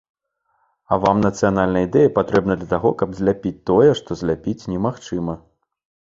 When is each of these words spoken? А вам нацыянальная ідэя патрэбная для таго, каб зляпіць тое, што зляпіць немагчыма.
А 0.95 0.97
вам 1.03 1.17
нацыянальная 1.25 1.83
ідэя 1.87 2.13
патрэбная 2.15 2.57
для 2.63 2.69
таго, 2.73 2.89
каб 3.03 3.09
зляпіць 3.21 3.53
тое, 3.73 3.89
што 4.01 4.19
зляпіць 4.25 4.67
немагчыма. 4.75 5.39